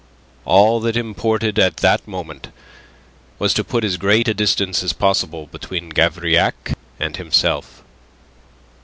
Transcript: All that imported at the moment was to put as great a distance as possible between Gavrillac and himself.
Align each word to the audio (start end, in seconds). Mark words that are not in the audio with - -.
All 0.45 0.79
that 0.79 0.97
imported 0.97 1.59
at 1.59 1.77
the 1.77 1.99
moment 2.07 2.47
was 3.37 3.53
to 3.53 3.63
put 3.63 3.83
as 3.83 3.97
great 3.97 4.27
a 4.27 4.33
distance 4.33 4.81
as 4.81 4.93
possible 4.93 5.45
between 5.45 5.89
Gavrillac 5.91 6.73
and 6.99 7.17
himself. 7.17 7.83